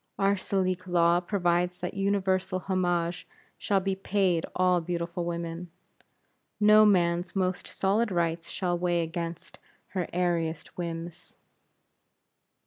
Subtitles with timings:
[0.17, 3.27] Our Salique Law provides that universal homage
[3.59, 5.69] shall be paid all beautiful women.
[6.59, 9.59] No man's most solid rights shall weigh against
[9.89, 11.35] her airiest whims.